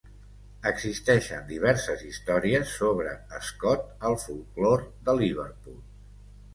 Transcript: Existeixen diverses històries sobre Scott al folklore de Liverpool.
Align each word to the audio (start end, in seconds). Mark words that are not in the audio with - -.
Existeixen 0.69 1.45
diverses 1.51 2.01
històries 2.09 2.73
sobre 2.81 3.13
Scott 3.51 3.87
al 4.11 4.21
folklore 4.27 4.93
de 5.09 5.21
Liverpool. 5.25 5.83